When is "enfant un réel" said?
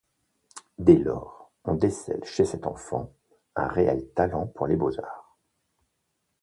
2.65-4.03